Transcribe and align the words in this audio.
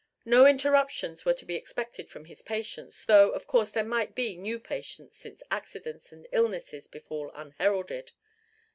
No 0.25 0.47
interruptions 0.47 1.25
were 1.25 1.33
to 1.35 1.45
be 1.45 1.53
expected 1.53 2.09
from 2.09 2.25
his 2.25 2.41
patients, 2.41 3.05
though 3.05 3.29
of 3.29 3.45
course 3.45 3.69
there 3.69 3.83
might 3.83 4.15
be 4.15 4.35
new 4.35 4.59
patients 4.59 5.17
since 5.19 5.43
accidents 5.51 6.11
and 6.11 6.27
illnesses 6.31 6.87
befall 6.87 7.29
unheralded. 7.35 8.11